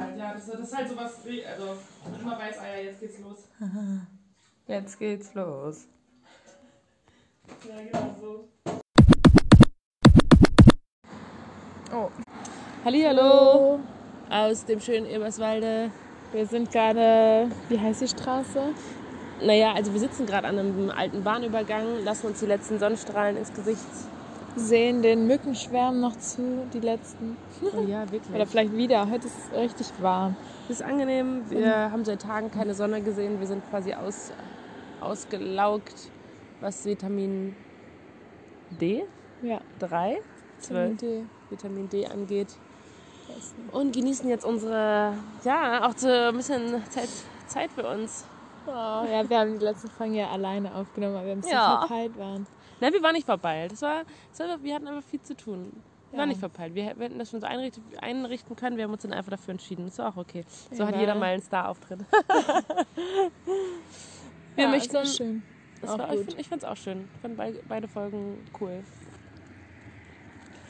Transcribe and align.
halt, 0.00 0.18
ja. 0.18 0.34
Das, 0.34 0.46
das 0.46 0.60
ist 0.60 0.76
halt 0.76 0.88
sowas, 0.88 1.20
also 1.24 1.76
immer 2.20 2.38
weiß, 2.38 2.58
ah 2.58 2.76
ja, 2.76 2.82
jetzt 2.84 3.00
geht's 3.00 3.18
los. 3.20 3.48
Jetzt 4.66 4.98
geht's 4.98 5.34
los. 5.34 5.86
Ja, 7.68 7.74
genau 7.82 8.16
so. 8.18 8.48
Oh. 11.92 12.10
Hallihallo 12.82 13.80
aus 14.30 14.64
dem 14.64 14.80
schönen 14.80 15.06
Eberswalde. 15.06 15.90
Wir 16.32 16.46
sind 16.46 16.72
gerade, 16.72 17.50
wie 17.68 17.78
heißt 17.78 18.00
die 18.00 18.08
Straße? 18.08 18.72
Naja, 19.42 19.72
also 19.74 19.92
wir 19.92 20.00
sitzen 20.00 20.26
gerade 20.26 20.48
an 20.48 20.58
einem 20.58 20.90
alten 20.90 21.22
Bahnübergang, 21.22 22.02
lassen 22.02 22.28
uns 22.28 22.40
die 22.40 22.46
letzten 22.46 22.78
Sonnenstrahlen 22.78 23.36
ins 23.36 23.52
Gesicht. 23.52 23.84
Sehen 24.56 25.02
den 25.02 25.26
Mückenschwärmen 25.26 26.00
noch 26.00 26.16
zu, 26.16 26.66
die 26.72 26.80
letzten. 26.80 27.36
Oh 27.76 27.82
ja, 27.82 28.10
wirklich. 28.12 28.34
Oder 28.34 28.46
vielleicht 28.46 28.72
wieder. 28.76 29.10
Heute 29.10 29.26
ist 29.26 29.34
es 29.50 29.58
richtig 29.58 29.88
warm. 30.00 30.36
Es 30.68 30.76
ist 30.80 30.82
angenehm. 30.82 31.42
Wir 31.50 31.90
haben 31.90 32.04
seit 32.04 32.22
Tagen 32.22 32.50
keine 32.52 32.72
Sonne 32.74 33.02
gesehen. 33.02 33.40
Wir 33.40 33.48
sind 33.48 33.68
quasi 33.68 33.94
aus, 33.94 34.30
ausgelaugt, 35.00 36.10
was 36.60 36.84
Vitamin 36.84 37.56
D, 38.80 39.04
Ja. 39.42 39.60
3, 39.80 40.18
12, 40.60 40.90
Vitamin 40.92 40.96
D. 40.98 41.24
Vitamin 41.50 41.88
D 41.88 42.06
angeht. 42.06 42.54
Und 43.72 43.92
genießen 43.94 44.28
jetzt 44.28 44.44
unsere, 44.44 45.14
ja, 45.44 45.86
auch 45.88 45.94
so 45.96 46.08
ein 46.08 46.36
bisschen 46.36 46.82
Zeit, 46.90 47.08
Zeit 47.48 47.70
für 47.72 47.88
uns. 47.88 48.24
Oh, 48.66 48.70
ja, 48.70 49.28
wir 49.28 49.38
haben 49.38 49.58
die 49.58 49.64
letzten 49.64 49.88
Folgen 49.90 50.14
ja 50.14 50.28
alleine 50.30 50.74
aufgenommen, 50.74 51.14
weil 51.14 51.26
wir 51.26 51.32
ein 51.32 51.40
bisschen 51.40 51.56
Ja. 51.56 51.78
verpeilt 51.80 52.16
waren. 52.18 52.46
Nein, 52.80 52.92
wir 52.92 53.02
waren 53.02 53.14
nicht 53.14 53.24
verpeilt. 53.26 53.72
Das 53.72 53.82
war, 53.82 54.02
das 54.30 54.38
war, 54.40 54.62
wir 54.62 54.74
hatten 54.74 54.88
einfach 54.88 55.02
viel 55.08 55.20
zu 55.22 55.36
tun. 55.36 55.82
Wir 56.10 56.16
Ja. 56.16 56.18
waren 56.20 56.28
nicht 56.28 56.38
verpeilt. 56.40 56.74
Wir, 56.74 56.94
wir 56.96 57.06
hätten 57.06 57.18
das 57.18 57.30
schon 57.30 57.40
so 57.40 57.46
einrichten, 57.46 57.82
einrichten 58.00 58.56
können. 58.56 58.76
Wir 58.76 58.84
haben 58.84 58.92
uns 58.92 59.02
dann 59.02 59.12
einfach 59.12 59.30
dafür 59.30 59.52
entschieden. 59.52 59.86
Das 59.86 59.98
war 59.98 60.08
auch 60.08 60.16
okay. 60.16 60.44
So 60.70 60.82
Ja. 60.82 60.88
hat 60.88 60.96
jeder 60.96 61.14
mal 61.14 61.26
einen 61.32 61.42
Star-Auftritt. 61.42 62.00
wir 64.56 64.64
ja, 64.64 64.68
möchten. 64.68 64.96
ist 64.96 65.10
auch 65.10 65.16
schön. 65.16 65.42
Das 65.80 65.98
war, 65.98 66.14
ich 66.14 66.38
ich 66.38 66.48
fand 66.48 66.62
es 66.62 66.68
auch 66.68 66.76
schön. 66.76 67.08
Ich 67.14 67.20
fand 67.20 67.36
beide, 67.36 67.60
beide 67.68 67.88
Folgen 67.88 68.38
cool. 68.60 68.82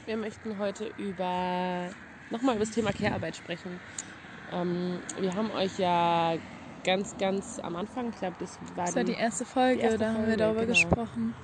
Wir 0.06 0.16
möchten 0.16 0.58
heute 0.58 0.90
über 0.98 1.88
nochmal 2.30 2.56
über 2.56 2.64
das 2.64 2.74
Thema 2.74 2.92
Care-Arbeit 2.92 3.36
sprechen. 3.36 3.80
Ähm, 4.52 4.98
wir 5.18 5.34
haben 5.34 5.50
euch 5.52 5.78
ja 5.78 6.34
ganz, 6.84 7.16
ganz 7.16 7.58
am 7.60 7.76
Anfang, 7.76 8.10
ich 8.10 8.16
glaube, 8.18 8.36
das 8.38 8.58
war, 8.74 8.84
Das 8.86 8.96
war 8.96 9.04
die, 9.04 9.12
die 9.14 9.18
erste 9.18 9.44
Folge, 9.44 9.76
die 9.76 9.82
erste 9.82 9.98
da 9.98 10.06
haben 10.08 10.16
wir 10.16 10.24
Folge, 10.24 10.36
darüber 10.36 10.60
genau. 10.66 10.72
gesprochen. 10.72 11.34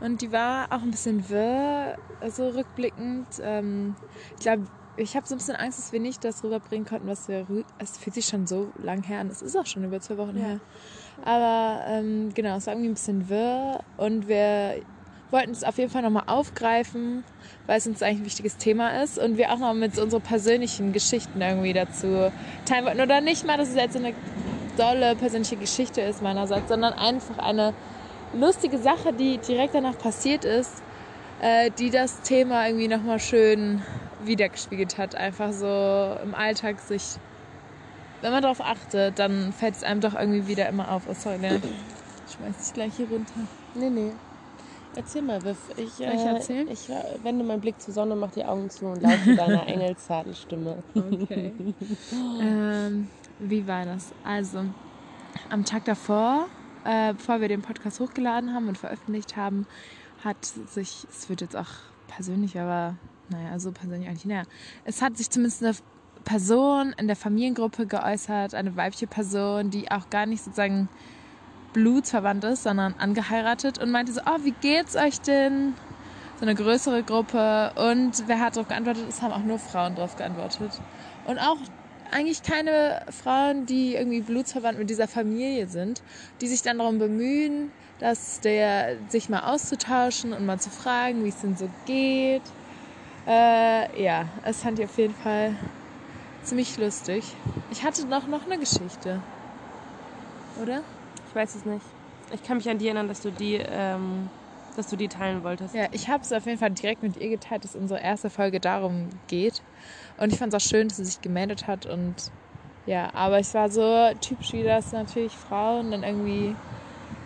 Und 0.00 0.22
die 0.22 0.32
war 0.32 0.66
auch 0.70 0.82
ein 0.82 0.90
bisschen 0.90 1.28
wirr, 1.28 1.96
so 2.28 2.48
rückblickend. 2.48 3.26
Ähm, 3.42 3.94
ich 4.36 4.40
glaube, 4.42 4.64
ich 4.96 5.16
habe 5.16 5.26
so 5.26 5.34
ein 5.34 5.38
bisschen 5.38 5.56
Angst, 5.56 5.78
dass 5.78 5.92
wir 5.92 6.00
nicht 6.00 6.22
das 6.24 6.44
rüberbringen 6.44 6.86
konnten, 6.86 7.08
was 7.08 7.26
wir. 7.28 7.46
Es 7.78 7.96
fühlt 7.98 8.14
sich 8.14 8.26
schon 8.26 8.46
so 8.46 8.70
lang 8.82 9.02
her 9.02 9.20
an. 9.20 9.28
Es 9.28 9.42
ist 9.42 9.56
auch 9.56 9.66
schon 9.66 9.84
über 9.84 10.00
zwei 10.00 10.16
Wochen 10.18 10.36
Ja. 10.38 10.44
her. 10.44 10.60
Aber 11.24 11.84
ähm, 11.86 12.30
genau, 12.34 12.56
es 12.56 12.66
war 12.66 12.74
irgendwie 12.74 12.90
ein 12.90 12.94
bisschen 12.94 13.28
wirr. 13.28 13.80
Und 13.96 14.28
wir 14.28 14.82
wollten 15.30 15.50
es 15.50 15.64
auf 15.64 15.78
jeden 15.78 15.90
Fall 15.90 16.02
nochmal 16.02 16.24
aufgreifen, 16.26 17.24
weil 17.66 17.78
es 17.78 17.86
uns 17.86 18.02
eigentlich 18.02 18.20
ein 18.20 18.24
wichtiges 18.26 18.56
Thema 18.56 19.02
ist. 19.02 19.18
Und 19.18 19.36
wir 19.36 19.52
auch 19.52 19.58
noch 19.58 19.74
mit 19.74 19.94
so 19.96 20.02
unseren 20.02 20.22
persönlichen 20.22 20.92
Geschichten 20.92 21.40
irgendwie 21.40 21.72
dazu 21.72 22.30
teilen 22.66 22.84
wollten. 22.84 23.00
Oder 23.00 23.20
nicht 23.20 23.44
mal, 23.46 23.56
dass 23.56 23.70
es 23.70 23.74
jetzt 23.74 23.94
so 23.94 23.98
eine 23.98 24.12
dolle 24.76 25.16
persönliche 25.16 25.56
Geschichte 25.56 26.00
ist 26.02 26.22
meinerseits, 26.22 26.68
sondern 26.68 26.92
einfach 26.92 27.38
eine 27.38 27.74
lustige 28.38 28.78
Sache, 28.78 29.12
die 29.12 29.38
direkt 29.38 29.74
danach 29.74 29.98
passiert 29.98 30.44
ist, 30.44 30.82
äh, 31.40 31.70
die 31.78 31.90
das 31.90 32.20
Thema 32.22 32.66
irgendwie 32.66 32.88
nochmal 32.88 33.18
schön 33.20 33.82
wiedergespiegelt 34.24 34.98
hat. 34.98 35.14
Einfach 35.14 35.52
so 35.52 36.16
im 36.22 36.34
Alltag 36.34 36.80
sich, 36.80 37.16
wenn 38.22 38.32
man 38.32 38.42
darauf 38.42 38.60
achtet, 38.60 39.18
dann 39.18 39.52
fällt 39.52 39.74
es 39.74 39.82
einem 39.82 40.00
doch 40.00 40.14
irgendwie 40.14 40.46
wieder 40.46 40.68
immer 40.68 40.90
auf. 40.90 41.02
Oh, 41.08 41.14
sorry, 41.14 41.38
ne? 41.38 41.60
ich 42.26 42.34
schmeiß 42.36 42.56
dich 42.58 42.74
gleich 42.74 42.94
hier 42.96 43.08
runter. 43.08 43.32
Nee, 43.74 43.90
nee. 43.90 44.12
Erzähl 44.96 45.22
mal, 45.22 45.42
Viv. 45.42 45.56
Ich, 45.76 45.90
Soll 45.94 46.06
ich 46.06 46.24
erzählen? 46.24 46.68
Ich 46.68 46.88
äh, 46.88 46.94
wende 47.24 47.44
meinen 47.44 47.60
Blick 47.60 47.80
zur 47.80 47.92
Sonne, 47.92 48.14
mach 48.14 48.30
die 48.30 48.44
Augen 48.44 48.70
zu 48.70 48.86
und 48.86 49.02
lausche 49.02 49.34
deiner 49.34 49.66
engelzarten 49.66 50.34
Stimme. 50.34 50.82
Okay. 50.94 51.52
ähm, 52.40 53.08
wie 53.40 53.66
war 53.66 53.84
das? 53.84 54.12
Also, 54.24 54.64
am 55.50 55.64
Tag 55.64 55.84
davor, 55.86 56.46
äh, 56.84 57.14
bevor 57.14 57.40
wir 57.40 57.48
den 57.48 57.62
Podcast 57.62 58.00
hochgeladen 58.00 58.54
haben 58.54 58.68
und 58.68 58.78
veröffentlicht 58.78 59.36
haben, 59.36 59.66
hat 60.24 60.44
sich, 60.44 61.06
es 61.10 61.28
wird 61.28 61.40
jetzt 61.40 61.56
auch 61.56 61.68
persönlich, 62.08 62.58
aber 62.58 62.96
naja, 63.28 63.58
so 63.58 63.72
persönlich 63.72 64.08
eigentlich, 64.08 64.26
naja, 64.26 64.44
es 64.84 65.02
hat 65.02 65.16
sich 65.16 65.30
zumindest 65.30 65.64
eine 65.64 65.74
Person 66.24 66.94
in 66.98 67.06
der 67.06 67.16
Familiengruppe 67.16 67.86
geäußert, 67.86 68.54
eine 68.54 68.76
weibliche 68.76 69.06
Person, 69.06 69.70
die 69.70 69.90
auch 69.90 70.10
gar 70.10 70.26
nicht 70.26 70.42
sozusagen 70.42 70.88
blutsverwandt 71.72 72.44
ist, 72.44 72.62
sondern 72.62 72.94
angeheiratet 72.98 73.78
und 73.78 73.90
meinte 73.90 74.12
so, 74.12 74.20
oh, 74.24 74.44
wie 74.44 74.52
geht's 74.52 74.96
euch 74.96 75.20
denn? 75.20 75.74
So 76.36 76.42
eine 76.42 76.54
größere 76.54 77.02
Gruppe 77.02 77.72
und 77.76 78.26
wer 78.26 78.40
hat 78.40 78.56
darauf 78.56 78.68
geantwortet? 78.68 79.04
Es 79.08 79.22
haben 79.22 79.32
auch 79.32 79.44
nur 79.44 79.58
Frauen 79.58 79.94
darauf 79.94 80.16
geantwortet. 80.16 80.80
Und 81.26 81.38
auch 81.38 81.58
eigentlich 82.10 82.42
keine 82.42 83.02
Frauen, 83.10 83.66
die 83.66 83.94
irgendwie 83.94 84.20
blutsverwandt 84.20 84.78
mit 84.78 84.90
dieser 84.90 85.08
Familie 85.08 85.66
sind, 85.66 86.02
die 86.40 86.46
sich 86.46 86.62
dann 86.62 86.78
darum 86.78 86.98
bemühen, 86.98 87.72
dass 87.98 88.40
der 88.40 88.96
sich 89.08 89.28
mal 89.28 89.40
auszutauschen 89.40 90.32
und 90.32 90.46
mal 90.46 90.58
zu 90.58 90.70
fragen, 90.70 91.24
wie 91.24 91.28
es 91.28 91.40
denn 91.40 91.56
so 91.56 91.68
geht. 91.86 92.42
Äh, 93.26 94.02
ja, 94.02 94.26
es 94.44 94.60
fand 94.60 94.78
ich 94.78 94.84
auf 94.84 94.98
jeden 94.98 95.14
Fall 95.14 95.54
ziemlich 96.42 96.76
lustig. 96.76 97.24
Ich 97.70 97.82
hatte 97.82 98.06
noch, 98.06 98.26
noch 98.26 98.44
eine 98.44 98.58
Geschichte. 98.58 99.20
Oder? 100.62 100.82
Ich 101.28 101.34
weiß 101.34 101.54
es 101.54 101.64
nicht. 101.64 101.84
Ich 102.32 102.42
kann 102.42 102.58
mich 102.58 102.68
an 102.68 102.78
die 102.78 102.86
erinnern, 102.86 103.08
dass 103.08 103.22
du 103.22 103.30
die, 103.30 103.54
ähm, 103.54 104.28
dass 104.74 104.88
du 104.88 104.96
die 104.96 105.08
teilen 105.08 105.42
wolltest. 105.42 105.74
Ja, 105.74 105.86
ich 105.92 106.08
habe 106.08 106.22
es 106.22 106.32
auf 106.32 106.46
jeden 106.46 106.58
Fall 106.58 106.70
direkt 106.70 107.02
mit 107.02 107.16
ihr 107.16 107.28
geteilt, 107.28 107.64
dass 107.64 107.74
unsere 107.74 108.00
erste 108.00 108.30
Folge 108.30 108.60
darum 108.60 109.10
geht. 109.26 109.62
Und 110.16 110.32
ich 110.32 110.38
fand 110.38 110.52
es 110.54 110.62
auch 110.62 110.68
schön, 110.68 110.88
dass 110.88 110.96
sie 110.98 111.04
sich 111.04 111.20
gemeldet 111.20 111.66
hat. 111.66 111.86
Und 111.86 112.30
ja, 112.84 113.12
aber 113.14 113.38
es 113.38 113.54
war 113.54 113.70
so 113.70 114.10
typisch, 114.20 114.52
wie 114.52 114.62
das 114.62 114.92
natürlich 114.92 115.38
Frauen 115.38 115.90
dann 115.90 116.02
irgendwie 116.02 116.56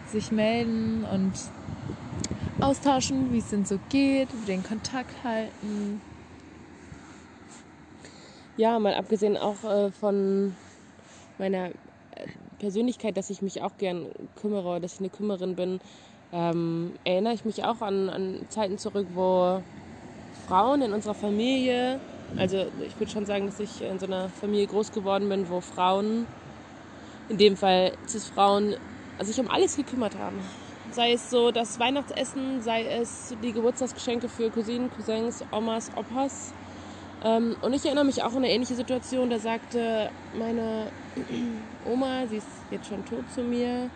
sich 0.04 0.30
melden 0.30 1.04
und 1.04 1.38
austauschen, 2.60 3.30
wie 3.32 3.38
es 3.38 3.48
denn 3.50 3.64
so 3.64 3.78
geht, 3.88 4.32
wie 4.32 4.46
den 4.46 4.62
Kontakt 4.62 5.22
halten. 5.24 6.00
Ja, 8.56 8.78
mal 8.78 8.94
abgesehen 8.94 9.36
auch 9.36 9.62
äh, 9.64 9.92
von 9.92 10.56
meiner 11.38 11.68
äh, 11.68 12.26
Persönlichkeit, 12.58 13.16
dass 13.16 13.30
ich 13.30 13.40
mich 13.40 13.62
auch 13.62 13.76
gern 13.78 14.10
kümmere, 14.34 14.80
dass 14.80 14.94
ich 14.94 14.98
eine 15.00 15.10
Kümmerin 15.10 15.54
bin, 15.54 15.78
ähm, 16.32 16.94
erinnere 17.04 17.34
ich 17.34 17.44
mich 17.44 17.64
auch 17.64 17.80
an, 17.80 18.08
an 18.08 18.46
Zeiten 18.50 18.78
zurück, 18.78 19.06
wo 19.14 19.62
Frauen 20.46 20.82
in 20.82 20.92
unserer 20.92 21.14
Familie, 21.14 22.00
also 22.36 22.66
ich 22.82 22.98
würde 22.98 23.10
schon 23.10 23.26
sagen, 23.26 23.46
dass 23.46 23.60
ich 23.60 23.82
in 23.82 23.98
so 23.98 24.06
einer 24.06 24.28
Familie 24.28 24.66
groß 24.66 24.92
geworden 24.92 25.28
bin, 25.28 25.48
wo 25.48 25.60
Frauen, 25.60 26.26
in 27.28 27.38
dem 27.38 27.56
Fall 27.56 27.92
Cis-Frauen, 28.06 28.76
sich 29.20 29.38
um 29.40 29.48
alles 29.48 29.76
gekümmert 29.76 30.14
haben. 30.16 30.40
Sei 30.92 31.12
es 31.12 31.28
so 31.28 31.50
das 31.50 31.78
Weihnachtsessen, 31.78 32.62
sei 32.62 32.86
es 32.86 33.34
die 33.42 33.52
Geburtstagsgeschenke 33.52 34.28
für 34.28 34.50
Cousinen, 34.50 34.90
Cousins, 34.90 35.44
Omas, 35.52 35.90
Opas. 35.96 36.54
Ähm, 37.22 37.56
und 37.60 37.74
ich 37.74 37.84
erinnere 37.84 38.04
mich 38.04 38.22
auch 38.22 38.30
an 38.30 38.38
eine 38.38 38.50
ähnliche 38.50 38.74
Situation. 38.74 39.28
Da 39.28 39.38
sagte 39.38 40.10
meine 40.32 40.90
Oma, 41.84 42.26
sie 42.26 42.36
ist 42.38 42.46
jetzt 42.70 42.86
schon 42.86 43.04
tot 43.04 43.24
zu 43.34 43.42
mir, 43.42 43.90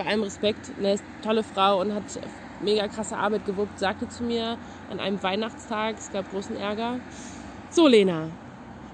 bei 0.00 0.06
allem 0.06 0.22
Respekt, 0.22 0.72
eine 0.78 0.98
tolle 1.22 1.42
Frau 1.42 1.80
und 1.80 1.94
hat 1.94 2.04
mega 2.62 2.88
krasse 2.88 3.16
Arbeit 3.16 3.44
gewuppt, 3.44 3.78
sagte 3.78 4.08
zu 4.08 4.24
mir 4.24 4.56
an 4.90 4.98
einem 4.98 5.22
Weihnachtstag, 5.22 5.96
es 5.98 6.10
gab 6.10 6.30
großen 6.30 6.56
Ärger, 6.56 7.00
so 7.70 7.86
Lena, 7.86 8.28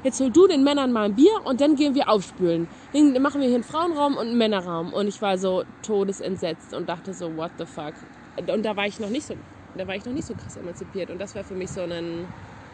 jetzt 0.02 0.20
hol 0.20 0.30
du 0.30 0.48
den 0.48 0.64
Männern 0.64 0.92
mal 0.92 1.04
ein 1.04 1.14
Bier 1.14 1.30
und 1.44 1.60
dann 1.60 1.76
gehen 1.76 1.94
wir 1.94 2.08
aufspülen. 2.08 2.66
Dann 2.92 3.22
machen 3.22 3.40
wir 3.40 3.46
hier 3.46 3.56
einen 3.56 3.64
Frauenraum 3.64 4.16
und 4.16 4.26
einen 4.26 4.38
Männerraum. 4.38 4.92
Und 4.92 5.06
ich 5.06 5.22
war 5.22 5.38
so 5.38 5.62
todesentsetzt 5.82 6.74
und 6.74 6.88
dachte 6.88 7.14
so, 7.14 7.36
what 7.36 7.52
the 7.58 7.66
fuck. 7.66 7.94
Und 8.36 8.64
da 8.64 8.76
war 8.76 8.86
ich 8.86 8.98
noch 8.98 9.08
nicht 9.08 9.26
so, 9.26 9.34
da 9.76 9.86
war 9.86 9.94
ich 9.94 10.04
noch 10.04 10.12
nicht 10.12 10.26
so 10.26 10.34
krass 10.34 10.56
emanzipiert. 10.56 11.10
Und 11.10 11.20
das 11.20 11.36
war 11.36 11.44
für 11.44 11.54
mich 11.54 11.70
so 11.70 11.82
ein, 11.82 12.26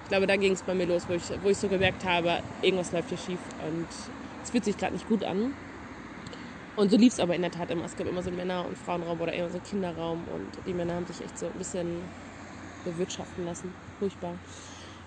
ich 0.04 0.08
glaube, 0.08 0.26
da 0.26 0.36
ging 0.36 0.52
es 0.52 0.62
bei 0.62 0.74
mir 0.74 0.86
los, 0.86 1.02
wo 1.06 1.12
ich, 1.12 1.24
wo 1.42 1.50
ich 1.50 1.58
so 1.58 1.68
gemerkt 1.68 2.04
habe, 2.06 2.40
irgendwas 2.62 2.92
läuft 2.92 3.10
hier 3.10 3.18
schief 3.18 3.40
und 3.68 3.86
es 4.42 4.50
fühlt 4.50 4.64
sich 4.64 4.76
gerade 4.76 4.94
nicht 4.94 5.08
gut 5.08 5.22
an. 5.22 5.52
Und 6.74 6.90
so 6.90 6.96
lief 6.96 7.12
es 7.12 7.20
aber 7.20 7.34
in 7.34 7.42
der 7.42 7.50
Tat 7.50 7.70
immer. 7.70 7.84
Es 7.84 7.96
gab 7.96 8.06
immer 8.06 8.22
so 8.22 8.28
einen 8.30 8.36
Männer- 8.36 8.66
und 8.66 8.78
Frauenraum 8.78 9.20
oder 9.20 9.32
immer 9.34 9.48
so 9.50 9.56
einen 9.56 9.62
Kinderraum 9.62 10.26
und 10.26 10.64
die 10.66 10.74
Männer 10.74 10.94
haben 10.94 11.06
sich 11.06 11.20
echt 11.22 11.38
so 11.38 11.46
ein 11.46 11.58
bisschen 11.58 12.10
bewirtschaften 12.84 13.44
lassen. 13.44 13.76
Furchtbar. 13.98 14.38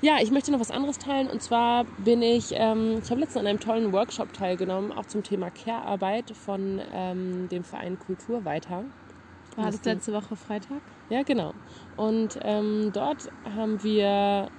Ja, 0.01 0.17
ich 0.21 0.29
möchte 0.31 0.51
noch 0.51 0.59
was 0.59 0.71
anderes 0.71 0.97
teilen 0.97 1.29
und 1.29 1.41
zwar 1.41 1.85
bin 1.97 2.21
ich, 2.21 2.51
ähm, 2.53 3.00
ich 3.01 3.09
habe 3.09 3.19
letztens 3.21 3.41
an 3.41 3.47
einem 3.47 3.59
tollen 3.59 3.91
Workshop 3.91 4.33
teilgenommen, 4.33 4.91
auch 4.91 5.06
zum 5.06 5.23
Thema 5.23 5.50
Care-Arbeit 5.50 6.35
von 6.38 6.81
ähm, 6.91 7.47
dem 7.50 7.63
Verein 7.63 7.97
Kultur 7.97 8.45
weiter. 8.45 8.85
War 9.56 9.71
das 9.71 9.83
letzte 9.85 10.13
Woche 10.13 10.35
Freitag? 10.35 10.83
Ja, 11.07 11.23
genau. 11.23 11.53
Und 11.95 12.38
ähm, 12.41 12.91
dort 12.91 13.29
haben 13.45 13.81
wir 13.81 14.50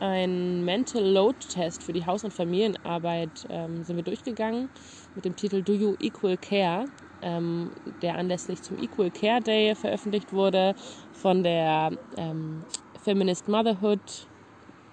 einen 0.00 0.64
Mental 0.64 1.02
Load 1.02 1.38
Test 1.48 1.82
für 1.82 1.92
die 1.92 2.06
Haus- 2.06 2.24
und 2.24 2.32
Familienarbeit 2.32 3.46
ähm, 3.48 3.82
sind 3.84 3.96
wir 3.96 4.04
durchgegangen 4.04 4.68
mit 5.14 5.24
dem 5.24 5.36
Titel 5.36 5.62
Do 5.62 5.72
You 5.72 5.96
Equal 6.00 6.36
Care, 6.36 6.84
ähm, 7.22 7.70
der 8.02 8.16
anlässlich 8.16 8.62
zum 8.62 8.78
Equal 8.78 9.10
Care 9.10 9.40
Day 9.40 9.74
veröffentlicht 9.74 10.32
wurde 10.32 10.74
von 11.12 11.42
der 11.42 11.90
ähm, 12.16 12.64
Feminist 13.02 13.48
Motherhood 13.48 14.28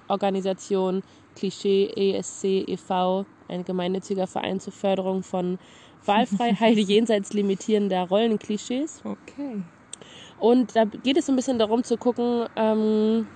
Organisation 0.08 1.02
Klischee 1.36 1.90
ESC 1.96 2.68
e.V., 2.68 3.26
ein 3.48 3.64
gemeinnütziger 3.64 4.28
Verein 4.28 4.60
zur 4.60 4.74
Förderung 4.74 5.22
von 5.22 5.60
Wahlfreiheit 6.06 6.78
jenseits 6.78 7.34
limitierender 7.34 8.04
Rollenklischees. 8.08 9.02
Okay. 9.04 9.64
Und 10.38 10.76
da 10.76 10.86
geht 10.86 11.18
es 11.18 11.28
so 11.28 11.32
ein 11.32 11.36
bisschen 11.36 11.60
darum 11.60 11.84
zu 11.84 11.98
gucken, 11.98 12.48
ähm, 12.56 13.28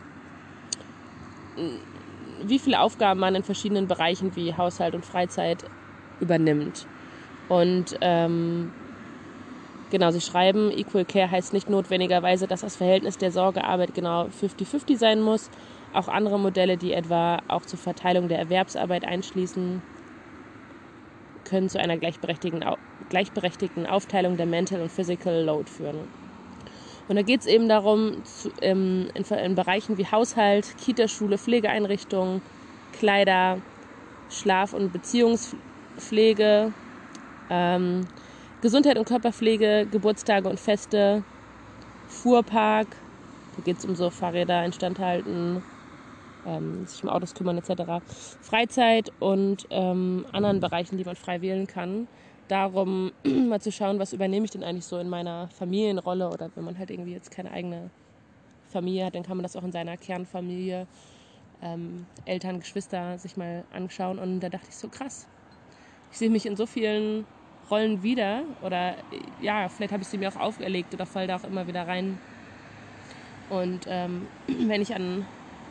wie 2.44 2.60
viele 2.60 2.80
Aufgaben 2.82 3.20
man 3.20 3.36
in 3.36 3.44
verschiedenen 3.44 3.88
Bereichen 3.88 4.36
wie 4.36 4.56
Haushalt 4.56 4.96
und 4.96 5.06
Freizeit 5.06 5.66
übernimmt. 6.20 6.88
Und 7.48 7.96
ähm, 8.02 8.72
genau, 9.90 10.12
sie 10.12 10.22
schreiben, 10.22 10.72
Equal 10.72 11.06
Care 11.06 11.32
heißt 11.32 11.54
nicht 11.54 11.70
notwendigerweise, 11.70 12.48
dass 12.48 12.62
das 12.62 12.76
Verhältnis 12.76 13.18
der 13.18 13.32
Sorgearbeit 13.32 13.94
genau 13.94 14.28
50-50 14.28 14.98
sein 14.98 15.22
muss. 15.22 15.50
Auch 15.92 16.08
andere 16.08 16.40
Modelle, 16.40 16.78
die 16.78 16.94
etwa 16.94 17.40
auch 17.48 17.66
zur 17.66 17.80
Verteilung 17.80 18.28
der 18.28 18.40
Erwerbsarbeit 18.40 19.06
einschließen, 19.06 19.82
können 21.44 21.70
zu 21.70 21.80
einer 21.80 21.98
gleichberechtigten, 21.98 22.64
gleichberechtigten 23.10 23.88
Aufteilung 23.88 24.38
der 24.38 24.46
Mental 24.46 24.82
und 24.82 24.92
Physical 24.92 25.44
Load 25.44 25.70
führen. 25.72 26.08
Und 27.10 27.16
da 27.16 27.24
geht 27.24 27.42
es 27.42 27.48
eben 27.48 27.68
darum, 27.68 28.24
zu, 28.24 28.52
ähm, 28.62 29.10
in, 29.16 29.24
in, 29.24 29.56
Bereichen 29.56 29.98
wie 29.98 30.06
Haushalt, 30.06 30.78
Kitaschule, 30.78 31.40
Pflegeeinrichtungen, 31.40 32.44
Kleider, 32.94 33.58
Schlaf- 34.30 34.74
und 34.74 34.94
Beziehungspflege, 34.94 36.72
ähm, 37.50 38.08
Gesundheit 38.62 39.00
und 39.00 39.06
Körperpflege, 39.06 39.88
Geburtstage 39.90 40.48
und 40.48 40.60
Feste, 40.60 41.24
Fuhrpark, 42.08 42.88
da 43.56 43.64
geht 43.64 43.80
es 43.80 43.86
um 43.86 43.96
so 43.96 44.12
Fahrräder 44.12 44.64
instandhalten, 44.64 45.64
ähm, 46.46 46.86
sich 46.86 47.04
um 47.04 47.10
Autos 47.10 47.34
kümmern 47.34 47.58
etc. 47.58 48.04
Freizeit 48.40 49.12
und 49.18 49.66
ähm, 49.72 50.28
anderen 50.32 50.60
Bereichen, 50.60 50.98
die 51.00 51.06
man 51.06 51.16
frei 51.16 51.42
wählen 51.42 51.66
kann 51.66 52.08
darum, 52.50 53.12
mal 53.24 53.62
zu 53.62 53.72
schauen, 53.72 54.00
was 54.00 54.14
übernehme 54.14 54.46
ich 54.46 54.52
denn 54.52 54.64
eigentlich 54.64 54.86
so 54.86 54.98
in 55.00 55.10
meiner 55.10 55.48
Familienrolle 55.50 56.30
oder 56.30 56.50
wenn 56.56 56.66
man 56.66 56.78
halt 56.78 56.92
irgendwie 56.92 57.14
jetzt 57.14 57.32
keine 57.32 57.52
eigene 57.52 57.90
Familie 58.72 59.06
hat, 59.06 59.16
dann 59.16 59.24
kann 59.24 59.38
man 59.38 59.44
das 59.44 59.56
auch 59.56 59.64
in 59.64 59.72
seiner 59.72 59.98
Kernfamilie, 59.98 60.88
ähm, 61.62 62.06
Eltern, 62.26 62.60
Geschwister 62.60 63.18
sich 63.18 63.38
mal 63.38 63.64
anschauen. 63.74 64.20
Und 64.20 64.42
da 64.42 64.50
dachte 64.50 64.68
ich 64.70 64.76
so, 64.76 64.90
krass, 64.90 65.28
ich 66.12 66.18
sehe 66.18 66.30
mich 66.30 66.46
in 66.46 66.56
so 66.56 66.66
vielen 66.66 67.26
Rollen 67.72 68.04
wieder 68.04 68.44
oder 68.64 68.96
ja, 69.42 69.70
vielleicht 69.70 69.94
habe 69.94 70.04
ich 70.04 70.10
sie 70.10 70.18
mir 70.18 70.30
auch 70.30 70.40
auferlegt 70.40 70.94
oder 70.94 71.06
fall 71.06 71.28
da 71.28 71.38
auch 71.38 71.44
immer 71.44 71.68
wieder 71.68 71.88
rein. 71.88 72.20
Und 73.50 73.86
ähm, 73.88 74.28
wenn 74.48 74.82
ich 74.82 74.94
an 74.96 75.26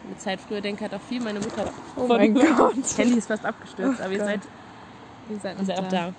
eine 0.07 0.17
Zeit 0.19 0.41
früher 0.41 0.61
denke, 0.61 0.85
hat 0.85 0.95
auch 0.95 1.01
viel 1.03 1.21
meine 1.21 1.41
Mutter. 1.41 1.73
Oh 1.97 2.07
mein 2.07 2.35
Gott. 2.35 2.75
Handy 2.97 3.19
ist 3.19 3.27
fast 3.29 3.45
abgestürzt, 3.45 4.01
Oh 4.01 4.05
aber 4.05 4.13
ihr 4.13 4.19
Gott. 4.19 4.27
seid, 4.29 4.41
Ihr 5.31 5.39
seid 5.41 5.59
ihr 5.59 5.65
seid 5.67 5.77
noch 5.79 5.85
auch 5.85 5.89
da. 5.89 6.15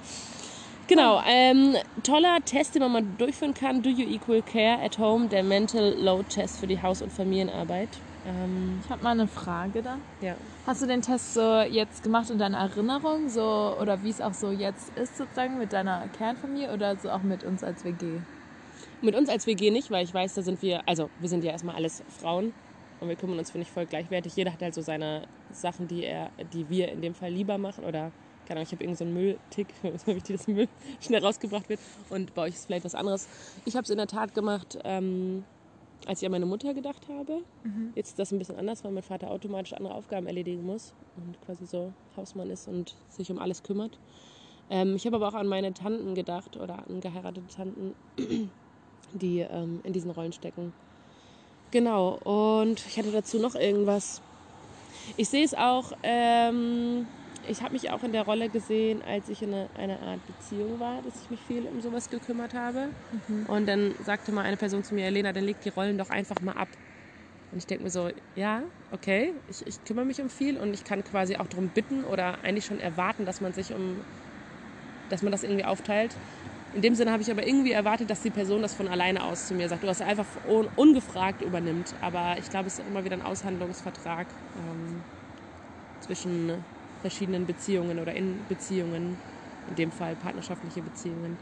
Genau, 0.90 1.22
ähm, 1.28 1.76
toller 2.02 2.40
Test, 2.46 2.74
den 2.74 2.82
man 2.82 2.92
mal 2.92 3.04
durchführen 3.04 3.54
kann. 3.54 3.84
Do 3.84 3.92
you 3.92 4.06
equal 4.08 4.42
care 4.42 4.84
at 4.84 4.98
home? 4.98 5.28
Der 5.28 5.44
Mental 5.44 5.94
Load 5.94 6.26
Test 6.30 6.60
für 6.60 6.66
die 6.66 6.82
Haus- 6.82 7.04
und 7.04 7.14
Familienarbeit. 7.14 8.00
Ähm, 8.26 8.82
Ich 8.84 8.90
habe 8.90 9.04
mal 9.04 9.12
eine 9.12 9.28
Frage 9.28 9.84
dann. 9.84 10.02
ja. 10.22 10.36
Hast 10.66 10.82
du 10.82 10.88
den 10.88 11.04
Test 11.04 11.36
so 11.36 11.62
jetzt 11.62 12.02
gemacht 12.02 12.32
in 12.32 12.40
deiner 12.40 12.58
Erinnerung, 12.58 13.30
so 13.30 13.78
oder 13.80 14.02
wie 14.02 14.10
es 14.10 14.20
auch 14.20 14.34
so 14.34 14.50
jetzt 14.50 14.90
ist 14.98 15.16
sozusagen 15.16 15.60
mit 15.60 15.74
deiner 15.74 16.10
Kernfamilie 16.10 16.74
oder 16.74 16.98
so 16.98 17.12
auch 17.12 17.22
mit 17.22 17.44
uns 17.44 17.64
als 17.64 17.84
WG? 17.84 18.22
Mit 19.02 19.16
uns 19.16 19.30
als 19.30 19.46
WG 19.46 19.70
nicht, 19.70 19.92
weil 19.92 20.04
ich 20.04 20.14
weiß, 20.14 20.34
da 20.34 20.42
sind 20.42 20.60
wir, 20.64 20.82
also 20.88 21.12
wir 21.20 21.30
sind 21.30 21.44
ja 21.44 21.52
erstmal 21.52 21.76
alles 21.76 22.04
Frauen 22.10 22.54
und 23.00 23.10
wir 23.10 23.16
kümmern 23.16 23.38
uns, 23.38 23.52
finde 23.52 23.64
ich, 23.64 23.72
voll 23.72 23.86
gleichwertig. 23.86 24.36
Jeder 24.36 24.52
hat 24.54 24.62
halt 24.64 24.74
so 24.74 24.82
seine 24.82 25.28
Sachen, 25.52 25.88
die 25.88 26.04
er, 26.04 26.32
die 26.52 26.68
wir 26.70 26.92
in 26.92 27.02
dem 27.04 27.14
Fall 27.14 27.32
lieber 27.32 27.60
machen 27.60 27.86
oder 27.86 28.12
keine 28.50 28.62
Ahnung, 28.62 28.68
ich 28.68 28.72
habe 28.72 28.84
irgend 28.84 28.98
so 28.98 29.06
einen 29.06 29.14
Mülltick, 29.14 29.68
ist 29.84 30.08
wichtig, 30.08 30.38
dass 30.38 30.48
Müll 30.48 30.68
schnell 31.00 31.24
rausgebracht 31.24 31.70
wird 31.70 31.80
und 32.10 32.34
bei 32.34 32.42
euch 32.44 32.56
ist 32.56 32.66
vielleicht 32.66 32.84
was 32.84 32.96
anderes. 32.96 33.28
Ich 33.66 33.76
habe 33.76 33.84
es 33.84 33.92
in 33.92 33.98
der 33.98 34.08
Tat 34.08 34.34
gemacht, 34.34 34.80
ähm, 34.84 35.44
als 36.08 36.22
ich 36.22 36.26
an 36.26 36.32
meine 36.32 36.48
Mutter 36.48 36.74
gedacht 36.74 37.08
habe. 37.10 37.44
Jetzt 37.94 38.10
ist 38.10 38.20
das 38.20 38.32
ein 38.32 38.40
bisschen 38.40 38.58
anders, 38.58 38.84
weil 38.84 38.92
mein 38.92 39.04
Vater 39.04 39.30
automatisch 39.30 39.74
andere 39.74 39.94
Aufgaben 39.94 40.26
erledigen 40.26 40.66
muss 40.66 40.96
und 41.16 41.40
quasi 41.46 41.68
so 41.68 41.94
Hausmann 42.18 42.50
ist 42.50 42.68
und 42.68 42.96
sich 43.10 43.30
um 43.32 43.38
alles 43.38 43.62
kümmert. 43.62 44.00
Ähm, 44.72 44.96
ich 44.96 45.06
habe 45.06 45.18
aber 45.18 45.28
auch 45.28 45.36
an 45.36 45.46
meine 45.46 45.72
Tanten 45.76 46.16
gedacht 46.16 46.58
oder 46.58 46.80
an 46.90 47.02
geheiratete 47.02 47.56
Tanten, 47.56 47.94
die 49.14 49.42
ähm, 49.42 49.82
in 49.84 49.94
diesen 49.94 50.10
Rollen 50.10 50.34
stecken. 50.34 50.74
Genau, 51.70 52.16
und 52.24 52.84
ich 52.88 52.98
hatte 52.98 53.12
dazu 53.12 53.38
noch 53.38 53.54
irgendwas. 53.54 54.24
Ich 55.18 55.30
sehe 55.30 55.46
es 55.46 55.54
auch, 55.54 55.92
ähm, 56.02 57.06
ich 57.44 57.62
habe 57.62 57.74
mich 57.74 57.90
auch 57.92 58.04
in 58.04 58.12
der 58.12 58.24
Rolle 58.24 58.50
gesehen, 58.50 59.02
als 59.02 59.30
ich 59.30 59.42
in 59.42 59.54
eine, 59.54 59.70
einer 59.76 60.02
Art 60.02 60.26
Beziehung 60.26 60.80
war, 60.80 61.02
dass 61.02 61.16
ich 61.22 61.30
mich 61.30 61.40
viel 61.42 61.68
um 61.68 61.82
sowas 61.82 62.10
gekümmert 62.10 62.54
habe. 62.54 62.90
Und 63.48 63.66
dann 63.68 63.94
sagte 64.04 64.32
mal 64.32 64.44
eine 64.44 64.58
Person 64.58 64.84
zu 64.84 64.94
mir, 64.96 65.06
Elena, 65.06 65.32
dann 65.34 65.44
leg 65.44 65.60
die 65.62 65.70
Rollen 65.70 65.98
doch 65.98 66.10
einfach 66.10 66.42
mal 66.42 66.54
ab. 66.54 66.70
Und 67.52 67.58
ich 67.58 67.66
denke 67.66 67.84
mir 67.84 67.90
so, 67.90 68.10
ja, 68.36 68.64
okay, 68.92 69.34
ich, 69.48 69.66
ich 69.66 69.84
kümmere 69.84 70.06
mich 70.06 70.22
um 70.22 70.30
viel 70.30 70.58
und 70.58 70.74
ich 70.74 70.84
kann 70.84 71.04
quasi 71.04 71.36
auch 71.38 71.48
darum 71.48 71.70
bitten 71.70 72.04
oder 72.04 72.44
eigentlich 72.44 72.66
schon 72.66 72.80
erwarten, 72.80 73.26
dass 73.26 73.42
man 73.42 73.54
sich 73.54 73.74
um, 73.74 74.04
dass 75.10 75.24
man 75.24 75.32
das 75.32 75.44
irgendwie 75.44 75.66
aufteilt. 75.66 76.16
In 76.76 76.84
dem 76.84 76.94
Sinne 76.94 77.12
habe 77.12 77.24
ich 77.24 77.32
aber 77.32 77.48
irgendwie 77.48 77.72
erwartet, 77.72 78.12
dass 78.12 78.22
die 78.22 78.30
Person 78.30 78.62
das 78.62 78.76
von 78.76 78.88
alleine 78.88 79.24
aus 79.24 79.48
zu 79.48 79.56
mir 79.56 79.68
sagt, 79.68 79.84
dass 79.84 80.00
er 80.02 80.08
einfach 80.08 80.28
un 80.48 80.68
ungefragt 80.76 81.42
übernimmt. 81.42 81.96
Aber 82.02 82.38
ich 82.38 82.50
glaube, 82.52 82.68
es 82.68 82.78
ist 82.78 82.86
immer 82.88 83.04
wieder 83.04 83.16
ein 83.16 83.24
Aushandlungsvertrag 83.24 84.28
ähm, 84.56 85.06
zwischen 86.00 86.66
verschiedenen 87.00 87.46
Beziehungen 87.46 88.00
oder 88.00 88.14
in 88.14 88.46
Beziehungen, 88.48 89.20
in 89.66 89.76
dem 89.76 89.92
Fall 89.92 90.16
partnerschaftliche 90.16 90.82
Beziehungen. 90.82 91.38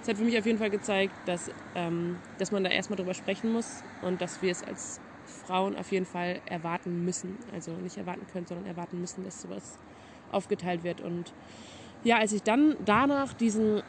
Es 0.00 0.08
hat 0.08 0.16
für 0.18 0.24
mich 0.24 0.36
auf 0.38 0.46
jeden 0.46 0.58
Fall 0.58 0.70
gezeigt, 0.70 1.14
dass, 1.26 1.50
ähm, 1.74 2.22
dass 2.38 2.50
man 2.50 2.64
da 2.64 2.70
erstmal 2.70 2.96
drüber 2.96 3.14
sprechen 3.14 3.50
muss 3.50 3.84
und 4.00 4.20
dass 4.20 4.42
wir 4.42 4.50
es 4.50 4.62
als 4.62 5.00
Frauen 5.24 5.76
auf 5.76 5.92
jeden 5.92 6.06
Fall 6.06 6.42
erwarten 6.44 7.04
müssen. 7.04 7.38
Also 7.52 7.76
nicht 7.78 7.96
erwarten 7.96 8.26
können, 8.26 8.46
sondern 8.46 8.66
erwarten 8.66 9.00
müssen, 9.00 9.22
dass 9.22 9.40
sowas 9.40 9.78
aufgeteilt 10.28 10.82
wird. 10.82 11.00
Und 11.00 11.34
ja, 12.02 12.18
als 12.18 12.32
ich 12.32 12.42
dann 12.42 12.76
danach 12.80 13.32
diesen, 13.34 13.82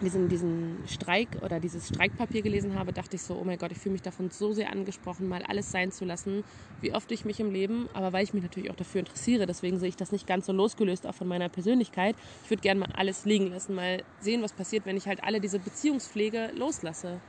diesen, 0.00 0.28
diesen 0.28 0.86
Streik 0.86 1.36
oder 1.42 1.60
dieses 1.60 1.88
Streikpapier 1.88 2.42
gelesen 2.42 2.74
habe, 2.74 2.92
dachte 2.92 3.16
ich 3.16 3.22
so, 3.22 3.38
oh 3.38 3.44
mein 3.44 3.58
Gott, 3.58 3.72
ich 3.72 3.78
fühle 3.78 3.92
mich 3.92 4.02
davon 4.02 4.30
so 4.30 4.52
sehr 4.52 4.70
angesprochen, 4.72 5.28
mal 5.28 5.42
alles 5.42 5.70
sein 5.70 5.92
zu 5.92 6.04
lassen, 6.04 6.42
wie 6.80 6.92
oft 6.94 7.10
ich 7.12 7.24
mich 7.24 7.40
im 7.40 7.50
Leben, 7.50 7.88
aber 7.92 8.12
weil 8.12 8.24
ich 8.24 8.32
mich 8.32 8.42
natürlich 8.42 8.70
auch 8.70 8.76
dafür 8.76 9.00
interessiere, 9.00 9.46
deswegen 9.46 9.78
sehe 9.78 9.88
ich 9.88 9.96
das 9.96 10.12
nicht 10.12 10.26
ganz 10.26 10.46
so 10.46 10.52
losgelöst 10.52 11.06
auch 11.06 11.14
von 11.14 11.28
meiner 11.28 11.48
Persönlichkeit. 11.48 12.16
Ich 12.42 12.50
würde 12.50 12.62
gerne 12.62 12.80
mal 12.80 12.88
alles 12.92 13.24
liegen 13.24 13.48
lassen, 13.48 13.74
mal 13.74 14.02
sehen, 14.18 14.42
was 14.42 14.52
passiert, 14.54 14.86
wenn 14.86 14.96
ich 14.96 15.06
halt 15.06 15.22
alle 15.24 15.40
diese 15.40 15.60
Beziehungspflege 15.60 16.50
loslasse. 16.54 17.22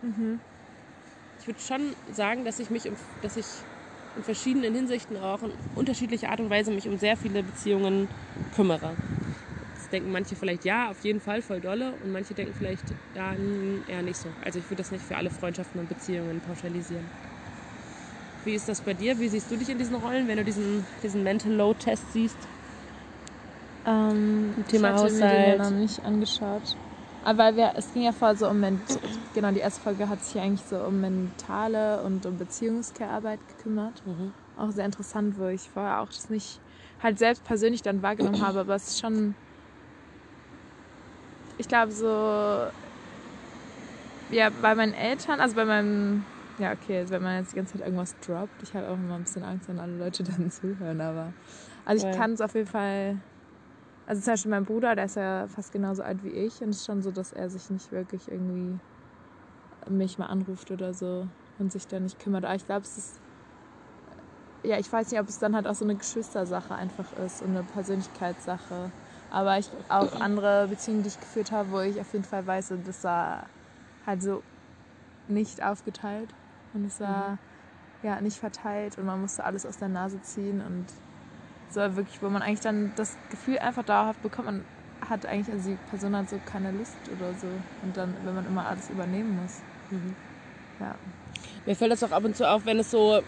Ich 1.39 1.47
würde 1.47 1.59
schon 1.59 1.95
sagen, 2.05 2.45
dass 2.45 2.59
ich 2.59 2.69
mich, 2.69 2.87
um, 2.89 2.95
dass 3.21 3.35
ich 3.35 3.67
in 4.15 4.23
verschiedenen 4.23 4.75
Hinsichten 4.75 5.17
auch 5.17 5.43
in 5.43 5.53
unterschiedlicher 5.73 6.29
Art 6.29 6.39
und 6.39 6.49
Weise 6.49 6.71
mich 6.71 6.87
um 6.87 6.97
sehr 6.97 7.17
viele 7.17 7.43
Beziehungen 7.43 8.09
kümmere. 8.51 8.99
Denken 9.91 10.11
manche 10.11 10.35
vielleicht 10.35 10.65
ja, 10.65 10.89
auf 10.91 11.03
jeden 11.03 11.19
Fall 11.19 11.41
voll 11.41 11.61
dolle 11.61 11.97
und 11.97 12.11
manche 12.11 12.33
denken 12.33 12.53
vielleicht 12.53 12.95
ja, 13.13 13.33
n- 13.33 13.83
eher 13.85 14.01
nicht 14.03 14.19
so. 14.19 14.35
Also 14.41 14.59
ich 14.59 14.69
würde 14.69 14.77
das 14.77 14.91
nicht 14.91 15.05
für 15.05 15.17
alle 15.17 15.29
Freundschaften 15.29 15.79
und 15.79 15.87
Beziehungen 15.87 16.41
pauschalisieren. 16.41 17.11
Wie 18.43 18.53
ist 18.55 18.67
das 18.67 18.81
bei 18.81 18.93
dir? 18.93 19.19
Wie 19.19 19.29
siehst 19.29 19.51
du 19.51 19.57
dich 19.57 19.69
in 19.69 19.77
diesen 19.77 19.95
Rollen, 19.95 20.27
wenn 20.27 20.37
du 20.37 20.43
diesen, 20.43 20.87
diesen 21.03 21.23
Mental 21.23 21.51
Load 21.51 21.79
Test 21.79 22.11
siehst? 22.11 22.49
Ähm, 23.85 24.63
Thema 24.67 24.89
ich 24.89 25.03
hatte 25.03 25.13
mir 25.13 25.27
den 25.27 25.43
Haushalt. 25.43 25.59
ja 25.59 25.69
noch 25.71 25.77
nicht 25.77 26.05
angeschaut. 26.05 26.77
Aber 27.21 27.37
weil 27.39 27.55
wir, 27.55 27.73
es 27.75 27.91
ging 27.91 28.03
ja 28.03 28.13
vorher 28.13 28.35
so 28.35 28.49
um, 28.49 28.59
ment 28.59 28.99
genau, 29.33 29.51
die 29.51 29.59
erste 29.59 29.81
Folge 29.81 30.09
hat 30.09 30.21
sich 30.23 30.39
eigentlich 30.41 30.65
so 30.65 30.83
um 30.83 30.99
mentale 30.99 32.03
und 32.03 32.25
um 32.25 32.37
Beziehungskehrarbeit 32.37 33.47
gekümmert. 33.47 34.01
Mhm. 34.05 34.33
Auch 34.55 34.71
sehr 34.71 34.85
interessant, 34.85 35.37
wo 35.37 35.45
ich 35.47 35.69
vorher 35.69 36.01
auch 36.01 36.09
das 36.09 36.29
nicht 36.29 36.61
halt 36.99 37.19
selbst 37.19 37.43
persönlich 37.43 37.83
dann 37.83 38.01
wahrgenommen 38.01 38.41
habe, 38.41 38.59
aber 38.59 38.75
es 38.75 38.87
ist 38.87 38.99
schon, 38.99 39.35
ich 41.61 41.67
glaube 41.67 41.91
so, 41.91 42.07
ja, 44.35 44.49
bei 44.49 44.75
meinen 44.75 44.93
Eltern, 44.93 45.39
also 45.39 45.55
bei 45.55 45.65
meinem, 45.65 46.25
ja 46.57 46.73
okay, 46.73 46.99
also 46.99 47.13
wenn 47.13 47.21
man 47.21 47.37
jetzt 47.37 47.51
die 47.51 47.55
ganze 47.55 47.73
Zeit 47.77 47.85
irgendwas 47.85 48.17
droppt, 48.19 48.63
ich 48.63 48.73
habe 48.73 48.89
auch 48.89 48.95
immer 48.95 49.15
ein 49.15 49.23
bisschen 49.23 49.43
Angst, 49.43 49.67
wenn 49.67 49.79
alle 49.79 49.95
Leute 49.97 50.23
dann 50.23 50.49
zuhören, 50.49 50.99
aber 51.01 51.33
also 51.85 52.05
ich 52.07 52.17
kann 52.17 52.31
es 52.33 52.41
auf 52.41 52.55
jeden 52.55 52.67
Fall, 52.67 53.21
also 54.07 54.21
zum 54.21 54.33
Beispiel 54.33 54.51
mein 54.51 54.65
Bruder, 54.65 54.95
der 54.95 55.05
ist 55.05 55.15
ja 55.15 55.47
fast 55.47 55.71
genauso 55.71 56.01
alt 56.01 56.23
wie 56.23 56.31
ich 56.31 56.61
und 56.61 56.69
es 56.69 56.77
ist 56.77 56.85
schon 56.85 57.01
so, 57.01 57.11
dass 57.11 57.31
er 57.31 57.49
sich 57.49 57.69
nicht 57.69 57.91
wirklich 57.91 58.27
irgendwie 58.29 58.79
mich 59.87 60.17
mal 60.17 60.27
anruft 60.27 60.71
oder 60.71 60.93
so 60.93 61.27
und 61.59 61.71
sich 61.71 61.87
da 61.87 61.99
nicht 61.99 62.19
kümmert. 62.19 62.45
Aber 62.45 62.55
ich 62.55 62.65
glaube, 62.65 62.85
es 62.85 62.97
ist 62.97 63.21
ja, 64.63 64.77
ich 64.77 64.91
weiß 64.91 65.11
nicht, 65.11 65.19
ob 65.19 65.27
es 65.27 65.39
dann 65.39 65.55
halt 65.55 65.67
auch 65.67 65.75
so 65.75 65.85
eine 65.85 65.95
Geschwistersache 65.95 66.75
einfach 66.75 67.11
ist 67.13 67.41
und 67.41 67.49
eine 67.49 67.63
Persönlichkeitssache. 67.63 68.91
Aber 69.31 69.57
ich 69.57 69.71
auch 69.87 70.11
andere 70.19 70.67
Beziehungen, 70.67 71.03
die 71.03 71.09
ich 71.09 71.19
geführt 71.19 71.51
habe, 71.51 71.71
wo 71.71 71.79
ich 71.79 71.99
auf 72.01 72.11
jeden 72.11 72.25
Fall 72.25 72.45
weiß, 72.45 72.73
das 72.83 73.03
war 73.03 73.49
halt 74.05 74.21
so 74.21 74.43
nicht 75.27 75.63
aufgeteilt 75.63 76.33
und 76.73 76.83
es 76.85 76.99
war 76.99 77.39
ja 78.03 78.19
nicht 78.19 78.39
verteilt 78.39 78.97
und 78.97 79.05
man 79.05 79.21
musste 79.21 79.45
alles 79.45 79.65
aus 79.65 79.77
der 79.77 79.87
Nase 79.87 80.21
ziehen 80.21 80.61
und 80.61 80.91
so 81.69 81.79
wirklich, 81.95 82.21
wo 82.21 82.29
man 82.29 82.41
eigentlich 82.41 82.59
dann 82.59 82.93
das 82.95 83.17
Gefühl 83.29 83.59
einfach 83.59 83.83
dauerhaft 83.83 84.21
bekommt, 84.21 84.47
man 84.47 84.65
hat 84.99 85.25
eigentlich, 85.25 85.51
also 85.51 85.69
die 85.69 85.77
Person 85.77 86.15
hat 86.15 86.27
so 86.27 86.39
keine 86.39 86.71
Lust 86.71 87.07
oder 87.07 87.33
so 87.33 87.63
und 87.81 87.95
dann, 87.95 88.25
wenn 88.25 88.35
man 88.35 88.45
immer 88.45 88.65
alles 88.65 88.89
übernehmen 88.89 89.35
muss. 89.35 89.63
Ja. 90.79 90.99
Mir 91.65 91.75
fällt 91.75 91.91
das 91.91 92.03
auch 92.03 92.11
ab 92.11 92.25
und 92.25 92.35
zu 92.35 92.49
auf, 92.49 92.65
wenn 92.65 92.79
es 92.79 92.91
so 92.91 93.21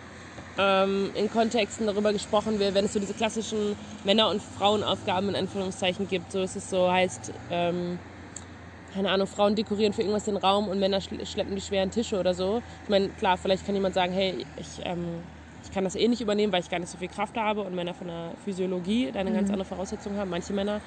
ähm, 0.58 1.12
in 1.16 1.30
Kontexten 1.30 1.88
darüber 1.88 2.14
gesprochen 2.14 2.60
wird, 2.60 2.74
wenn 2.74 2.86
es 2.86 2.94
so 2.94 3.00
diese 3.00 3.14
klassischen 3.14 3.76
Männer- 4.04 4.30
und 4.30 4.42
Frauenaufgaben 4.42 5.30
in 5.30 5.36
Anführungszeichen 5.36 6.08
gibt. 6.08 6.32
So 6.32 6.42
ist 6.42 6.56
es 6.56 6.70
so, 6.70 6.92
heißt, 6.92 7.32
ähm, 7.50 8.00
keine 8.94 9.10
Ahnung, 9.10 9.28
Frauen 9.28 9.56
dekorieren 9.56 9.94
für 9.94 10.02
irgendwas 10.02 10.26
den 10.26 10.38
Raum 10.38 10.68
und 10.68 10.80
Männer 10.80 11.00
schl- 11.00 11.26
schleppen 11.26 11.56
die 11.56 11.62
schweren 11.62 11.90
Tische 11.90 12.20
oder 12.20 12.34
so. 12.34 12.62
Ich 12.84 12.90
meine, 12.90 13.10
klar, 13.10 13.38
vielleicht 13.38 13.66
kann 13.66 13.74
jemand 13.74 13.96
sagen, 13.96 14.14
hey, 14.14 14.46
ich, 14.58 14.82
ähm, 14.86 15.22
ich 15.64 15.72
kann 15.72 15.84
das 15.84 15.96
eh 15.96 16.08
nicht 16.08 16.22
übernehmen, 16.22 16.54
weil 16.54 16.62
ich 16.62 16.70
gar 16.70 16.80
nicht 16.80 16.92
so 16.92 16.98
viel 17.00 17.08
Kraft 17.08 17.36
habe 17.36 17.62
und 17.62 17.74
Männer 17.74 17.96
von 17.96 18.08
der 18.08 18.34
Physiologie 18.44 19.12
da 19.12 19.22
eine 19.22 19.34
ganz 19.34 19.50
andere 19.50 19.66
Voraussetzung 19.66 20.16
haben, 20.18 20.30
manche 20.30 20.54
Männer. 20.54 20.82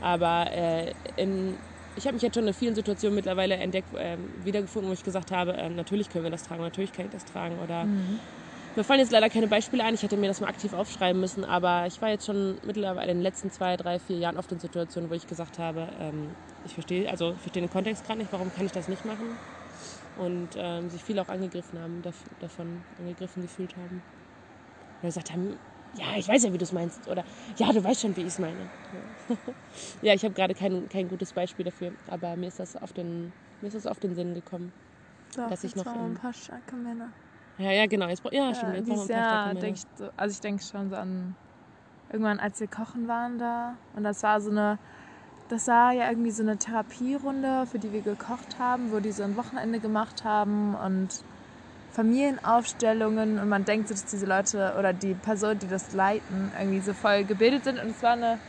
Aber 0.00 0.46
äh, 0.52 0.92
in, 1.16 1.56
ich 1.96 2.06
habe 2.06 2.14
mich 2.14 2.22
jetzt 2.22 2.34
schon 2.34 2.46
in 2.46 2.52
vielen 2.52 2.74
Situationen 2.74 3.14
mittlerweile 3.14 3.54
entdeckt, 3.56 3.88
ähm, 3.96 4.28
wiedergefunden, 4.44 4.90
wo 4.90 4.92
ich 4.94 5.02
gesagt 5.02 5.30
habe, 5.30 5.52
ähm, 5.52 5.74
natürlich 5.74 6.10
können 6.10 6.24
wir 6.24 6.30
das 6.30 6.42
tragen, 6.42 6.62
natürlich 6.62 6.92
kann 6.92 7.06
ich 7.06 7.12
das 7.12 7.24
tragen. 7.24 7.58
Oder 7.58 7.88
mir 8.78 8.84
fallen 8.84 9.00
jetzt 9.00 9.10
leider 9.10 9.28
keine 9.28 9.48
Beispiele 9.48 9.82
ein, 9.82 9.94
ich 9.94 10.02
hätte 10.04 10.16
mir 10.16 10.28
das 10.28 10.40
mal 10.40 10.46
aktiv 10.46 10.72
aufschreiben 10.72 11.20
müssen, 11.20 11.44
aber 11.44 11.86
ich 11.88 12.00
war 12.00 12.10
jetzt 12.10 12.24
schon 12.24 12.58
mittlerweile 12.64 13.10
in 13.10 13.18
den 13.18 13.22
letzten 13.22 13.50
zwei, 13.50 13.76
drei, 13.76 13.98
vier 13.98 14.16
Jahren 14.16 14.36
oft 14.36 14.52
in 14.52 14.60
Situationen, 14.60 15.10
wo 15.10 15.14
ich 15.14 15.26
gesagt 15.26 15.58
habe, 15.58 15.90
ähm, 15.98 16.36
ich 16.62 16.74
verstehe, 16.74 17.10
also 17.10 17.34
verstehe 17.34 17.60
den 17.62 17.70
Kontext 17.70 18.04
gerade 18.04 18.20
nicht, 18.20 18.30
warum 18.32 18.52
kann 18.52 18.64
ich 18.64 18.72
das 18.72 18.86
nicht 18.86 19.04
machen? 19.04 19.40
Und 20.14 20.50
ähm, 20.56 20.90
sich 20.90 21.02
viele 21.02 21.22
auch 21.22 21.28
angegriffen 21.28 21.78
haben, 21.78 22.02
dav- 22.02 22.24
davon 22.38 22.84
angegriffen 22.98 23.42
gefühlt 23.42 23.76
haben. 23.76 24.02
Oder 25.00 25.08
gesagt 25.08 25.32
haben, 25.32 25.58
ja, 25.92 26.06
ich 26.16 26.28
weiß 26.28 26.44
ja, 26.44 26.52
wie 26.52 26.58
du 26.58 26.64
es 26.64 26.72
meinst. 26.72 27.08
Oder 27.08 27.24
ja, 27.56 27.72
du 27.72 27.82
weißt 27.82 28.00
schon, 28.00 28.16
wie 28.16 28.22
ich 28.22 28.28
es 28.34 28.38
meine. 28.38 28.70
Ja, 28.92 29.00
ja 30.02 30.14
ich 30.14 30.24
habe 30.24 30.34
gerade 30.34 30.54
kein, 30.54 30.88
kein 30.88 31.08
gutes 31.08 31.32
Beispiel 31.32 31.64
dafür, 31.64 31.92
aber 32.06 32.36
mir 32.36 32.46
ist 32.46 32.60
das 32.60 32.76
auf 32.76 32.92
den, 32.92 33.32
mir 33.60 33.68
ist 33.68 33.74
das 33.74 33.86
auf 33.86 33.98
den 33.98 34.14
Sinn 34.14 34.34
gekommen. 34.34 34.72
Doch, 35.34 35.50
Dass 35.50 35.64
ich 35.64 35.74
noch 35.74 35.86
waren 35.86 36.12
ein 36.12 36.14
paar 36.14 36.32
starke 36.32 36.76
Männer. 36.76 37.12
Ja, 37.58 37.72
ja, 37.72 37.86
genau. 37.86 38.08
Jetzt, 38.08 38.22
ja, 38.30 38.54
stimmt. 38.54 38.72
Ja, 38.72 38.74
Jetzt 38.78 38.88
brauchen 38.88 38.98
dieses 38.98 39.08
Jahr 39.08 39.54
denke 39.54 39.78
ich 39.78 39.84
so, 39.96 40.08
also 40.16 40.32
ich 40.32 40.40
denke 40.40 40.62
schon 40.62 40.88
so 40.90 40.96
an 40.96 41.36
irgendwann, 42.10 42.38
als 42.40 42.60
wir 42.60 42.68
kochen 42.68 43.08
waren 43.08 43.38
da 43.38 43.76
und 43.94 44.04
das 44.04 44.22
war 44.22 44.40
so 44.40 44.50
eine, 44.50 44.78
das 45.48 45.66
war 45.66 45.92
ja 45.92 46.08
irgendwie 46.08 46.30
so 46.30 46.42
eine 46.42 46.56
Therapierunde, 46.56 47.66
für 47.66 47.78
die 47.78 47.92
wir 47.92 48.02
gekocht 48.02 48.58
haben, 48.58 48.90
wo 48.92 49.00
die 49.00 49.12
so 49.12 49.22
ein 49.24 49.36
Wochenende 49.36 49.80
gemacht 49.80 50.24
haben 50.24 50.74
und 50.74 51.24
Familienaufstellungen 51.90 53.38
und 53.38 53.48
man 53.48 53.64
denkt 53.64 53.88
so, 53.88 53.94
dass 53.94 54.04
diese 54.04 54.26
Leute 54.26 54.74
oder 54.78 54.92
die 54.92 55.14
Personen, 55.14 55.58
die 55.58 55.66
das 55.66 55.92
leiten, 55.92 56.52
irgendwie 56.58 56.80
so 56.80 56.94
voll 56.94 57.24
gebildet 57.24 57.64
sind 57.64 57.78
und 57.78 57.90
es 57.90 58.02
war 58.02 58.12
eine, 58.12 58.40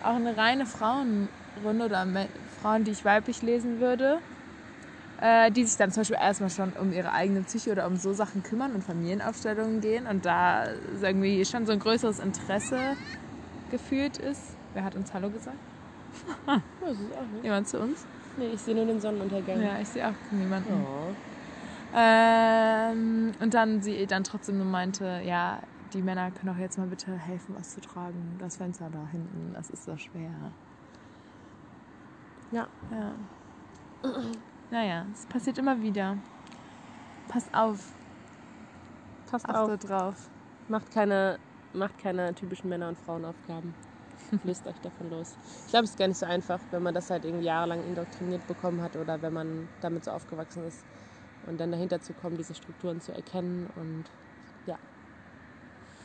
auch 0.00 0.16
eine 0.16 0.36
reine 0.36 0.66
Frauenrunde 0.66 1.84
oder 1.84 2.06
Frauen, 2.60 2.84
die 2.84 2.90
ich 2.90 3.04
weiblich 3.04 3.42
lesen 3.42 3.78
würde 3.78 4.20
äh, 5.18 5.50
die 5.50 5.64
sich 5.64 5.76
dann 5.76 5.90
zum 5.90 6.02
Beispiel 6.02 6.16
erstmal 6.20 6.50
schon 6.50 6.72
um 6.72 6.92
ihre 6.92 7.12
eigene 7.12 7.42
Psyche 7.42 7.72
oder 7.72 7.86
um 7.86 7.96
so 7.96 8.12
Sachen 8.12 8.42
kümmern 8.42 8.74
und 8.74 8.84
Familienaufstellungen 8.84 9.80
gehen 9.80 10.06
und 10.06 10.24
da 10.24 10.72
irgendwie 10.72 11.44
schon 11.44 11.66
so 11.66 11.72
ein 11.72 11.78
größeres 11.78 12.18
Interesse 12.18 12.96
gefühlt 13.68 14.16
ist. 14.16 14.56
Wer 14.72 14.84
hat 14.84 14.94
uns 14.94 15.12
Hallo 15.12 15.30
gesagt? 15.30 15.58
Das 16.80 16.98
ist 16.98 17.14
auch 17.14 17.26
nicht. 17.26 17.44
Jemand 17.44 17.68
zu 17.68 17.78
uns? 17.80 18.06
Nee, 18.36 18.52
ich 18.52 18.62
sehe 18.62 18.74
nur 18.74 18.86
den 18.86 19.00
Sonnenuntergang. 19.00 19.60
Ja, 19.60 19.80
ich 19.80 19.88
sehe 19.88 20.08
auch 20.08 20.30
niemanden. 20.30 20.72
Oh. 20.72 21.14
Ähm, 21.92 23.32
und 23.40 23.54
dann 23.54 23.82
sie 23.82 24.06
dann 24.06 24.24
trotzdem 24.24 24.58
nur 24.58 24.66
meinte, 24.66 25.22
ja, 25.24 25.60
die 25.92 26.02
Männer 26.02 26.30
können 26.30 26.54
doch 26.54 26.60
jetzt 26.60 26.78
mal 26.78 26.86
bitte 26.86 27.16
helfen, 27.16 27.54
was 27.54 27.70
zu 27.74 27.80
tragen. 27.80 28.36
Das 28.38 28.56
Fenster 28.56 28.90
da 28.90 29.06
hinten, 29.06 29.54
das 29.54 29.70
ist 29.70 29.84
so 29.84 29.96
schwer. 29.96 30.52
Ja. 32.50 32.68
Ja. 32.90 33.14
Naja, 34.70 35.06
es 35.12 35.26
passiert 35.26 35.58
immer 35.58 35.80
wieder. 35.80 36.18
Passt 37.28 37.52
auf, 37.54 37.94
Passt 39.26 39.48
auf. 39.48 39.78
drauf. 39.78 40.30
Macht 40.68 40.90
keine, 40.90 41.38
macht 41.72 41.98
keine 41.98 42.34
typischen 42.34 42.68
Männer- 42.68 42.88
und 42.88 42.98
Frauenaufgaben. 42.98 43.74
Löst 44.42 44.66
euch 44.66 44.80
davon 44.80 45.10
los. 45.10 45.36
Ich 45.64 45.70
glaube, 45.70 45.84
es 45.84 45.90
ist 45.90 45.98
gar 45.98 46.08
nicht 46.08 46.18
so 46.18 46.26
einfach, 46.26 46.60
wenn 46.70 46.82
man 46.82 46.94
das 46.94 47.08
halt 47.10 47.24
irgendwie 47.24 47.44
jahrelang 47.46 47.82
indoktriniert 47.82 48.46
bekommen 48.46 48.82
hat 48.82 48.96
oder 48.96 49.22
wenn 49.22 49.32
man 49.32 49.68
damit 49.80 50.04
so 50.04 50.10
aufgewachsen 50.10 50.64
ist. 50.64 50.84
Und 51.46 51.58
dann 51.58 51.70
dahinter 51.70 52.00
zu 52.00 52.12
kommen, 52.14 52.36
diese 52.36 52.54
Strukturen 52.54 53.00
zu 53.00 53.12
erkennen 53.12 53.68
und 53.68 54.10
ja. 54.66 54.76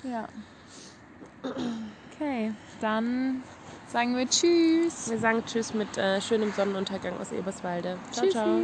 Ja. 0.04 0.28
Okay, 2.14 2.54
dann 2.80 3.44
sagen 3.94 4.18
wir 4.18 4.28
Tschüss. 4.28 5.08
Wir 5.08 5.20
sagen 5.20 5.44
Tschüss 5.46 5.76
mit 5.76 5.98
äh, 5.98 6.20
schönem 6.20 6.52
Sonnenuntergang 6.52 7.16
aus 7.22 7.32
Eberswalde. 7.32 8.00
Ciao, 8.12 8.26
Tschüssi. 8.26 8.32
ciao. 8.32 8.62